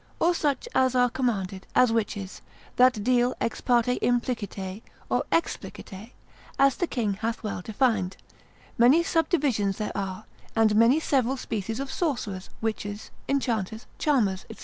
Or 0.19 0.33
such 0.33 0.67
as 0.73 0.95
are 0.95 1.11
commanded, 1.11 1.67
as 1.75 1.91
witches, 1.91 2.41
that 2.77 3.03
deal 3.03 3.35
ex 3.39 3.61
parte 3.61 3.99
implicite, 4.01 4.81
or 5.11 5.25
explicite, 5.31 6.13
as 6.57 6.75
the 6.77 6.87
king 6.87 7.13
hath 7.13 7.43
well 7.43 7.61
defined; 7.61 8.17
many 8.79 9.03
subdivisions 9.03 9.77
there 9.77 9.95
are, 9.95 10.25
and 10.55 10.75
many 10.75 10.99
several 10.99 11.37
species 11.37 11.79
of 11.79 11.91
sorcerers, 11.93 12.49
witches, 12.61 13.11
enchanters, 13.27 13.85
charmers, 13.99 14.45
&c. 14.51 14.57